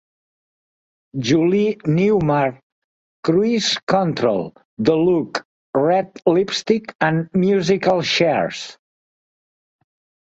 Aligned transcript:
Julie 1.25 1.75
Newmar; 1.87 2.57
"Cruise 3.23 3.77
Control"; 3.85 4.51
"The 4.79 4.95
Look"; 4.97 5.43
"Red 5.75 6.19
Lipstick", 6.25 6.95
and 6.99 7.29
"Musical 7.35 8.01
Chairs". 8.01 8.79